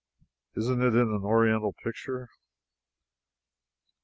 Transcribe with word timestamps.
Isn't 0.57 0.81
it 0.81 0.95
an 0.95 1.21
oriental 1.23 1.73
picture? 1.73 2.29